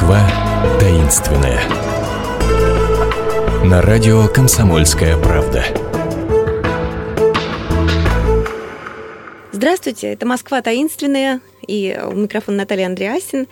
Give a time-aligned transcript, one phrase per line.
[0.00, 0.22] Москва
[0.80, 1.60] таинственная.
[3.62, 5.62] На радио «Комсомольская правда».
[9.52, 13.46] Здравствуйте, это «Москва таинственная» и у микрофона Наталья Андреасин.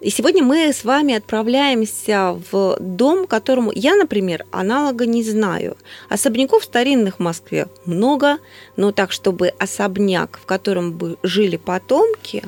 [0.00, 5.76] И сегодня мы с вами отправляемся в дом, которому я, например, аналога не знаю.
[6.08, 8.38] Особняков старинных в Москве много,
[8.74, 12.42] но так, чтобы особняк, в котором бы жили потомки,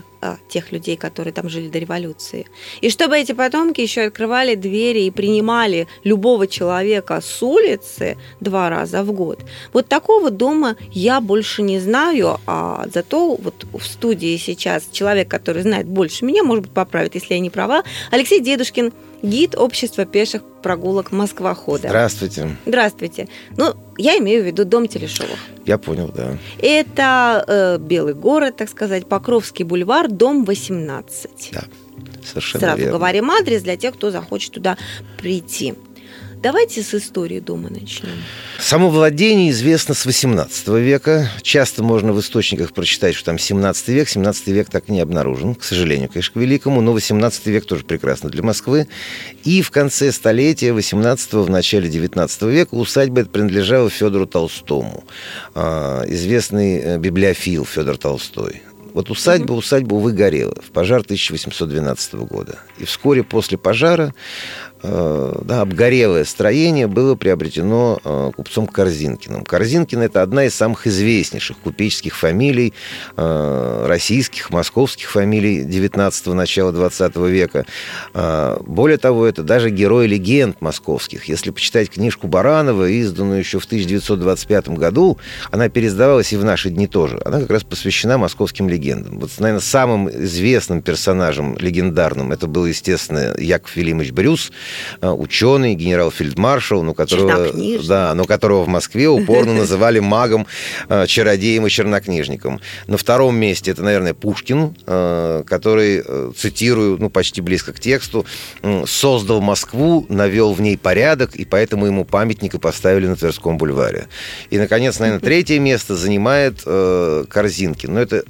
[0.48, 2.46] тех людей, которые там жили до революции.
[2.80, 9.02] И чтобы эти потомки еще открывали двери и принимали любого человека с улицы два раза
[9.02, 9.40] в год.
[9.72, 15.62] Вот такого дома я больше не знаю, а зато вот в студии сейчас человек, который
[15.62, 18.92] знает больше меня, может быть, поправит, если я не права, Алексей Дедушкин,
[19.22, 21.88] гид общества пеших прогулок Москва-хода.
[21.88, 22.56] Здравствуйте.
[22.66, 23.28] Здравствуйте.
[23.56, 25.38] Ну, я имею в виду дом Телешовых.
[25.66, 26.36] Я понял, да.
[26.60, 31.50] Это э, Белый город, так сказать, Покровский бульвар, дом 18.
[31.52, 31.64] Да,
[32.24, 32.92] совершенно Сразу верно.
[32.98, 34.76] говорим адрес для тех, кто захочет туда
[35.18, 35.74] прийти.
[36.44, 38.10] Давайте с истории дома начнем.
[38.60, 41.30] Само владение известно с 18 века.
[41.40, 44.10] Часто можно в источниках прочитать, что там 17 век.
[44.10, 46.82] 17 век так и не обнаружен, к сожалению, конечно, к великому.
[46.82, 48.88] Но 18 век тоже прекрасно для Москвы.
[49.44, 55.04] И в конце столетия 18-го, в начале 19 века усадьба принадлежала Федору Толстому.
[55.54, 58.60] А, Известный э, библиофил Федор Толстой.
[58.92, 62.58] Вот усадьба, усадьба, увы, горела в пожар 1812 года.
[62.78, 64.14] И вскоре после пожара
[64.82, 69.44] да, обгорелое строение было приобретено э, купцом Корзинкиным.
[69.44, 72.74] Корзинкин– это одна из самых известнейших купеческих фамилий
[73.16, 77.64] э, российских, московских фамилий 19-го, начала 20 века.
[78.12, 81.26] Э, более того, это даже герой легенд московских.
[81.26, 85.18] Если почитать книжку Баранова, изданную еще в 1925 году,
[85.50, 87.20] она переиздавалась и в наши дни тоже.
[87.24, 89.18] Она как раз посвящена московским легендам.
[89.18, 96.82] Вот, наверное, самым известным персонажем легендарным это был, естественно, Яков Велимович Брюс, э, ученый, генерал-фельдмаршал,
[96.82, 97.52] но которого,
[97.86, 100.46] да, но которого в Москве упорно называли магом,
[100.88, 102.60] э, чародеем и чернокнижником.
[102.86, 108.26] На втором месте это, наверное, Пушкин, э, который, э, цитирую, ну, почти близко к тексту,
[108.86, 114.06] создал Москву, навел в ней порядок, и поэтому ему памятник и поставили на Тверском бульваре.
[114.50, 117.94] И, наконец, наверное, третье место занимает э, Корзинкин.
[117.94, 118.24] Но это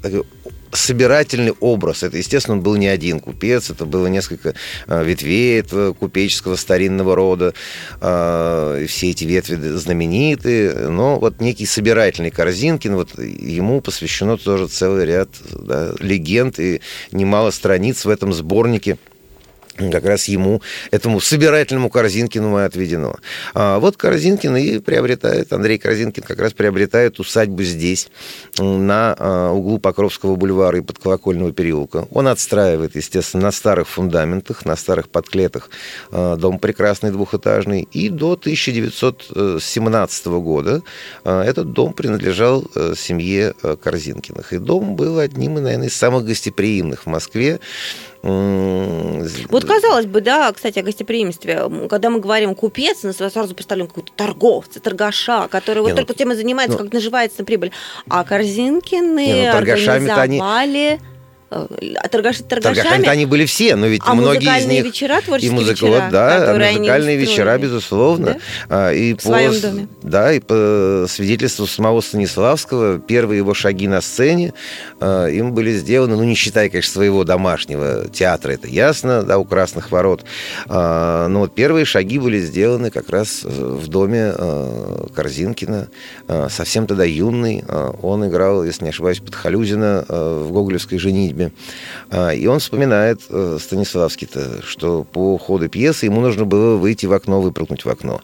[0.74, 2.02] собирательный образ.
[2.02, 4.54] Это, естественно, он был не один купец, это было несколько
[4.86, 7.54] э, ветвей этого купеческого старинного рода.
[8.00, 15.06] И все эти ветви знаменитые, но вот некий собирательный Корзинкин, вот ему посвящено тоже целый
[15.06, 16.80] ряд да, легенд и
[17.12, 18.98] немало страниц в этом сборнике
[19.76, 23.16] как раз ему, этому собирательному Корзинкину и отведено.
[23.54, 28.08] А вот Корзинкин и приобретает, Андрей Корзинкин как раз приобретает усадьбу здесь,
[28.58, 32.06] на а, углу Покровского бульвара и подколокольного переулка.
[32.10, 35.70] Он отстраивает, естественно, на старых фундаментах, на старых подклетах
[36.10, 37.88] а, дом прекрасный двухэтажный.
[37.92, 40.82] И до 1917 года
[41.24, 44.52] а, этот дом принадлежал э, семье э, Корзинкиных.
[44.52, 47.60] И дом был одним, наверное, из самых гостеприимных в Москве.
[48.24, 51.62] Вот казалось бы, да, кстати, о гостеприимстве.
[51.90, 56.14] Когда мы говорим купец, мы сразу представляем какого-то торговца, торгаша, который вот Не, ну, только
[56.14, 57.70] тем и занимается, ну, как наживается на прибыль.
[58.08, 61.00] А Корзинкины Не, ну, торгашами-то они- организовали...
[62.10, 62.74] торгаши торгашами?
[62.74, 64.84] Торгашами они были все, но ведь А многие из них...
[64.84, 68.38] вечера, И творческие музыка, вечера, вот, да, музыкальные вечера, безусловно.
[68.68, 69.88] А, И В своем доме.
[70.02, 74.52] Да, и по свидетельству самого Станиславского, первые его шаги на сцене
[75.00, 79.44] а, им были сделаны, ну, не считая, конечно, своего домашнего театра, это ясно, да, у
[79.44, 80.24] Красных Ворот,
[80.66, 85.88] А, но вот первые шаги были сделаны как раз э, в доме а, Корзинкина,
[86.28, 90.98] а, совсем тогда юный, а, он играл, если не ошибаюсь, под Халюзина а, в «Гоголевской
[90.98, 91.43] женитьбе»,
[92.10, 97.12] А, и он вспоминает, э, Станиславский-то, что по ходу пьесы ему нужно было выйти в
[97.12, 98.20] окно, выпрыгнуть в окно.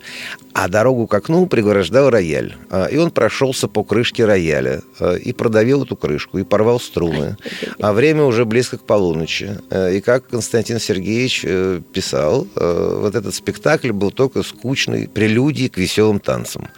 [0.53, 2.55] А дорогу к окну преграждал рояль.
[2.71, 7.37] А, И он прошелся по крышке рояля а, и продавил эту крышку, и порвал струны.
[7.79, 9.59] А время уже близко к полуночи.
[9.93, 15.79] И как Константин Сергеевич э, писал, э, вот этот спектакль был только скучной прелюдией к
[15.79, 16.69] веселым танцам.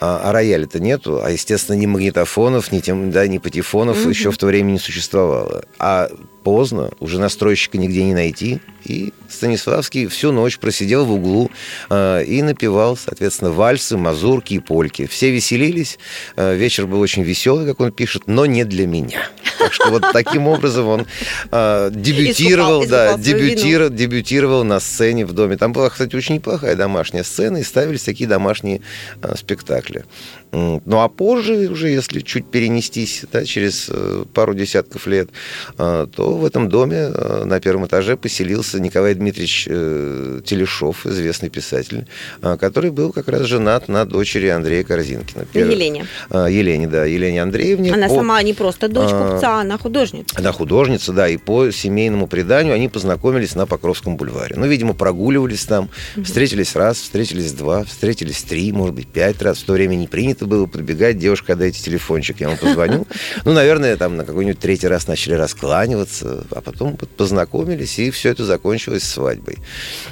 [0.00, 4.38] А, а рояля-то нету, а, естественно, ни магнитофонов, ни, тем, да, ни патефонов еще в
[4.38, 5.64] то время не существовало.
[5.78, 6.08] А
[6.42, 8.60] поздно, уже настройщика нигде не найти.
[8.84, 11.50] И Станиславский всю ночь просидел в углу
[11.90, 15.06] э, и напевал, соответственно, вальсы, мазурки и польки.
[15.06, 15.98] Все веселились,
[16.36, 19.28] э, вечер был очень веселый, как он пишет, но не для меня.
[19.58, 21.06] Так что вот таким образом он
[21.52, 25.56] э, дебютировал, Искупал- да, искупал дебютировал, дебютировал на сцене в доме.
[25.56, 28.80] Там была, кстати, очень неплохая домашняя сцена, и ставились такие домашние
[29.22, 30.04] э, спектакли.
[30.52, 35.30] Ну а позже, уже если чуть перенестись да, через э, пару десятков лет,
[35.78, 41.48] э, то в этом доме э, на первом этаже поселился Николай Дмитриевич э, Телешов, известный
[41.48, 42.06] писатель,
[42.40, 45.44] э, который был как раз женат на дочери Андрея Корзинкина.
[45.52, 45.74] Первый...
[45.74, 46.06] Елене.
[46.30, 47.92] Елене, да, Елене Андреевне.
[47.92, 48.14] Она по...
[48.14, 50.38] сама не просто дочь а, купца, она художница.
[50.38, 54.54] Она художница, да, и по семейному преданию они познакомились на Покровском бульваре.
[54.56, 56.24] Ну, видимо, прогуливались там, угу.
[56.24, 59.58] встретились раз, встретились два, встретились три, может быть, пять раз.
[59.58, 63.06] В то время не принято было подбегать, девушка, отдайте телефончик, я вам позвоню.
[63.44, 68.44] Ну, наверное, там на какой-нибудь третий раз начали раскланиваться, а потом познакомились, и все это
[68.44, 69.58] закончилось свадьбой.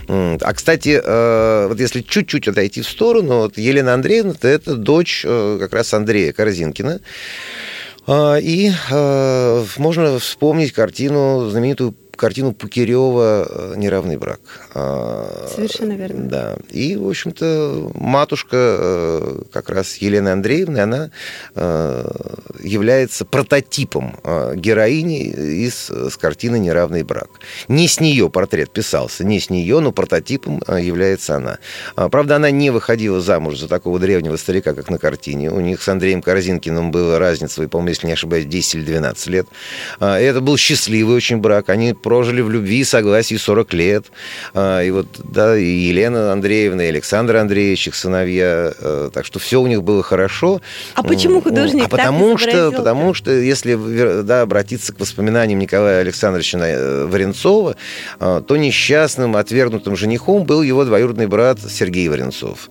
[0.08, 5.58] А, кстати, э, вот если чуть-чуть отойти в сторону, вот Елена Андреевна, это дочь э,
[5.60, 7.00] как раз Андрея Корзинкина.
[8.06, 14.40] А, и э, можно вспомнить картину, знаменитую картину Пукирева «Неравный брак».
[14.80, 16.28] А, Совершенно верно.
[16.28, 16.56] Да.
[16.70, 21.10] И, в общем-то, матушка э, как раз Елены Андреевны, она
[21.54, 22.10] э,
[22.62, 24.16] является прототипом
[24.54, 25.24] героини
[25.64, 27.28] из с картины «Неравный брак».
[27.66, 31.58] Не с нее портрет писался, не с нее, но прототипом является она.
[31.96, 35.50] А, правда, она не выходила замуж за такого древнего старика, как на картине.
[35.50, 39.46] У них с Андреем Корзинкиным была разница, по-моему, если не ошибаюсь, 10 или 12 лет.
[39.98, 41.68] А, это был счастливый очень брак.
[41.68, 44.06] Они прожили в любви и согласии 40 лет.
[44.68, 48.72] А, и вот, да, и Елена Андреевна, и Александр Андреевич, их сыновья.
[48.78, 50.60] Э, так что все у них было хорошо.
[50.94, 56.58] А почему художник А потому что, потому что, если да, обратиться к воспоминаниям Николая Александровича
[56.58, 57.76] э, Варенцова,
[58.20, 62.68] э, то несчастным, отвергнутым женихом был его двоюродный брат Сергей Варенцов.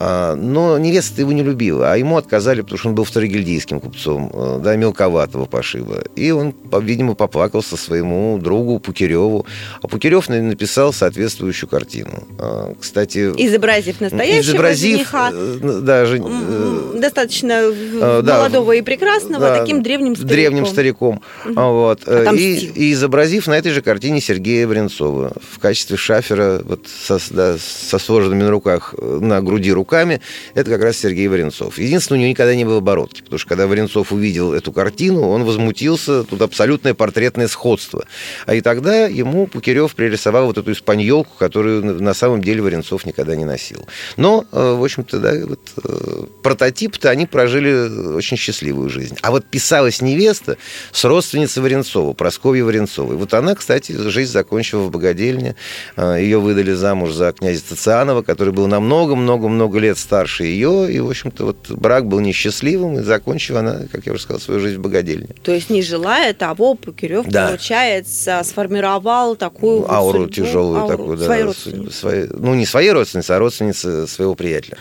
[0.00, 4.30] А, но невеста его не любила, а ему отказали, потому что он был второгильдейским купцом,
[4.32, 6.02] э, да, мелковатого пошиба.
[6.16, 9.46] И он, видимо, поплакался своему другу Пукиреву.
[9.82, 12.24] А Пукирев написал соответствующую картину.
[12.38, 13.32] А, кстати...
[13.36, 16.24] Изобразив настоящего изобразив, жениха, э, да, жен...
[16.26, 20.36] Э, достаточно а, молодого да, и прекрасного, да, таким древним стариком.
[20.36, 21.22] Древним стариком.
[21.44, 21.54] Угу.
[21.54, 22.08] Вот.
[22.34, 27.56] И, и изобразив на этой же картине Сергея Варенцова в качестве шафера вот со, да,
[27.58, 30.20] со сложенными на руках, на груди руками руками,
[30.54, 31.78] это как раз Сергей Варенцов.
[31.78, 35.44] Единственное, у него никогда не было бородки, потому что когда Варенцов увидел эту картину, он
[35.44, 38.04] возмутился, тут абсолютное портретное сходство.
[38.46, 43.36] А и тогда ему Пукирев пририсовал вот эту испаньолку, которую на самом деле Варенцов никогда
[43.36, 43.86] не носил.
[44.16, 49.16] Но, э, в общем-то, да, вот, э, прототип-то они прожили очень счастливую жизнь.
[49.20, 50.56] А вот писалась невеста
[50.92, 53.16] с родственницей Варенцова, Прасковьей Варенцовой.
[53.16, 55.56] Вот она, кстати, жизнь закончила в богадельне.
[55.96, 61.00] Э, Ее выдали замуж за князя Стационова, который был намного-много-много много лет старше ее, и,
[61.00, 64.76] в общем-то, вот брак был несчастливым, и закончила она, как я уже сказал, свою жизнь
[64.76, 65.28] в богадельне.
[65.42, 67.48] То есть, не желая того, Пукирев, да.
[67.48, 71.24] получается, сформировал такую ну, ауру судьбу, тяжелую ауру, такую, да.
[71.24, 74.78] Своей своей, ну, не своей родственницы, а родственницы своего приятеля.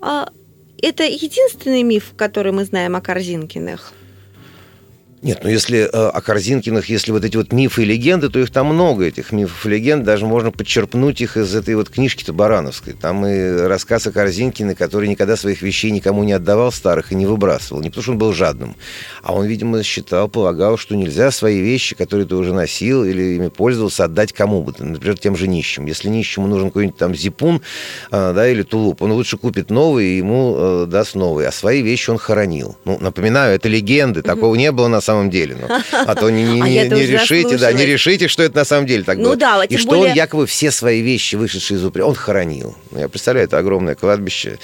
[0.00, 0.30] А
[0.80, 3.92] это единственный миф, который мы знаем о Корзинкиных?
[5.22, 8.50] Нет, ну если э, о Корзинкиных, если вот эти вот мифы и легенды, то их
[8.50, 10.02] там много, этих мифов и легенд.
[10.02, 12.94] Даже можно подчерпнуть их из этой вот книжки-то Барановской.
[12.94, 17.26] Там и рассказ о Корзинкине, который никогда своих вещей никому не отдавал старых и не
[17.26, 17.82] выбрасывал.
[17.82, 18.76] Не потому что он был жадным,
[19.22, 23.48] а он, видимо, считал, полагал, что нельзя свои вещи, которые ты уже носил или ими
[23.48, 25.84] пользовался, отдать кому бы, например, тем же нищим.
[25.84, 27.60] Если нищему нужен какой-нибудь там зипун
[28.10, 31.82] э, да, или тулуп, он лучше купит новый и ему э, даст новый, а свои
[31.82, 32.78] вещи он хоронил.
[32.86, 35.56] Ну, напоминаю, это легенды, такого не было на самом деле.
[35.60, 38.64] Ну, а то не, не, а не, не решите, да, не решите, что это на
[38.64, 39.36] самом деле так ну, было.
[39.36, 40.10] Да, и что более...
[40.10, 42.76] он якобы все свои вещи, вышедшие из упря, он хоронил.
[42.90, 44.58] Ну, я представляю, это огромное кладбище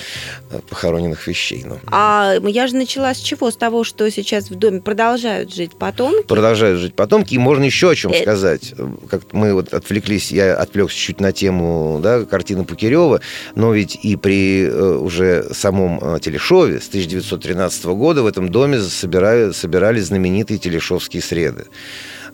[0.51, 1.63] э, похороненных вещей.
[1.65, 1.79] Ну.
[1.87, 3.51] А я же начала с чего?
[3.51, 6.27] С того, что сейчас в доме продолжают жить потомки?
[6.27, 7.35] Продолжают жить потомки.
[7.35, 8.23] И можно еще о чем это...
[8.23, 8.75] сказать.
[9.11, 13.21] Как мы вот отвлеклись, я отвлекся чуть на тему да, картины Пукирева,
[13.55, 18.81] но ведь и при э, уже самом э, Телешове с 1913 года в этом доме
[18.81, 21.67] собирали, собирали знаменитые телешовы телешовские среды,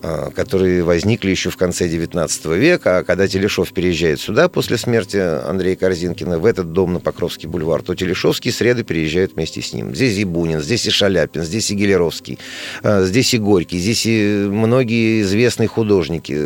[0.02, 2.98] которые возникли еще в конце XIX века.
[2.98, 7.82] А когда Телешов переезжает сюда после смерти Андрея Корзинкина, в этот дом на Покровский бульвар,
[7.82, 9.94] то Телешовские среды переезжают вместе с ним.
[9.94, 12.38] Здесь и Бунин, здесь и Шаляпин, здесь и Гелеровский,
[12.82, 16.36] а, здесь и Горький, здесь и многие известные художники,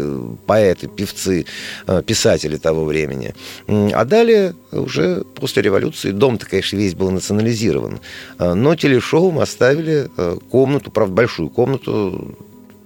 [0.46, 1.46] поэты, певцы,
[1.86, 3.34] а, писатели того времени.
[3.68, 8.00] А далее, уже после революции, дом-то, конечно, весь был национализирован.
[8.38, 10.10] Но Телешовым оставили
[10.50, 12.36] комнату, правда, большую комнату,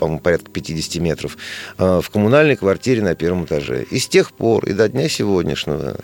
[0.01, 1.37] по-моему, порядка 50 метров,
[1.79, 3.85] э, в коммунальной квартире на первом этаже.
[3.91, 5.99] И с тех пор, и до дня сегодняшнего,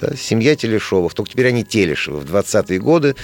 [0.00, 2.20] да, семья Телешовых, только теперь они Телешевы.
[2.20, 3.16] В 20-е годы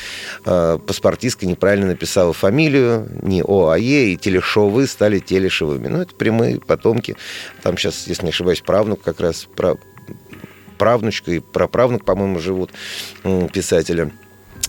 [0.45, 5.87] э, паспортистка неправильно написала фамилию, не О, а Е, и Телешовы стали Телешевыми.
[5.87, 7.17] Ну, это прямые потомки.
[7.63, 9.79] Там сейчас, если не ошибаюсь, правнук как раз, прав...
[10.79, 12.73] правнучка и праправнук, по-моему, живут
[13.53, 14.11] писателя.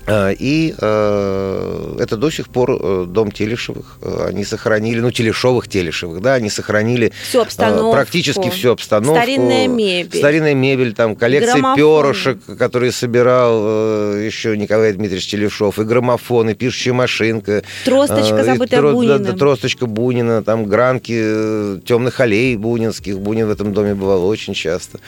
[0.09, 3.97] А, и э, это до сих пор э, дом Телешевых.
[4.25, 9.21] Они сохранили, ну, Телешовых, Телешевых, да, они сохранили всю обстановку, практически всю обстановку.
[9.21, 10.17] Старинная мебель.
[10.17, 11.75] Старинная мебель, там, граммофон.
[11.75, 17.63] перышек, которые собирал э, еще Николай Дмитриевич Телешов, и граммофон, и пишущая машинка.
[17.85, 19.19] Тросточка, забытая тро, Бунина.
[19.19, 23.19] Да, да, тросточка Бунина, там, гранки темных аллей бунинских.
[23.19, 24.99] Бунин в этом доме бывал очень часто.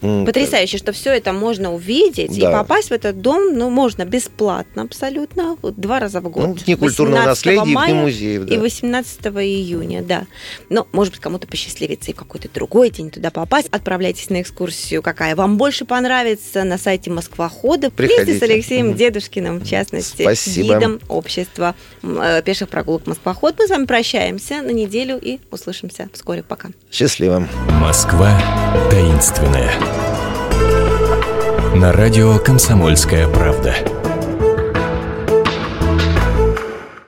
[0.00, 2.50] Потрясающе, что все это можно увидеть да.
[2.50, 6.46] и попасть в этот дом, ну, можно бесплатно бесплатно абсолютно, вот, два раза в год.
[6.48, 8.44] Ну, Дни культурного наследия мая и музеев.
[8.46, 8.54] Да.
[8.54, 10.26] И 18 июня, да.
[10.70, 13.68] Но, может быть, кому-то посчастливится и в какой-то другой день туда попасть.
[13.68, 17.90] Отправляйтесь на экскурсию, какая вам больше понравится, на сайте Москвахода.
[17.90, 18.24] Приходите.
[18.24, 20.74] Вместе с Алексеем Дедушкиным, в частности, Спасибо.
[20.74, 23.54] гидом общества э, пеших прогулок Москвоход.
[23.58, 26.42] Мы с вами прощаемся на неделю и услышимся вскоре.
[26.42, 26.70] Пока.
[26.90, 27.46] Счастливо.
[27.80, 28.40] Москва
[28.90, 29.70] таинственная.
[31.76, 33.97] На радио «Комсомольская правда».